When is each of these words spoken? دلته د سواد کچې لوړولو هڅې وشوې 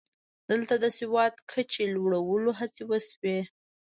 دلته 0.49 0.73
د 0.83 0.85
سواد 0.99 1.33
کچې 1.51 1.83
لوړولو 1.95 2.51
هڅې 2.59 2.83
وشوې 2.89 3.39